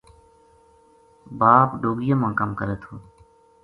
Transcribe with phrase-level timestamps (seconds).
[1.39, 2.93] باپ ڈوگیاں ما کم کرے تھو